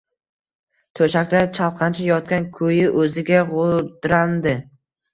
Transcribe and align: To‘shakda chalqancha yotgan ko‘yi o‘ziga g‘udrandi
To‘shakda 0.99 1.41
chalqancha 1.59 2.09
yotgan 2.09 2.49
ko‘yi 2.59 2.91
o‘ziga 3.05 3.47
g‘udrandi 3.55 4.61